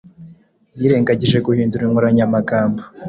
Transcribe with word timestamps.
yirengagije 0.79 1.37
guhindura 1.45 1.81
inkoranyamagambo 1.87 2.81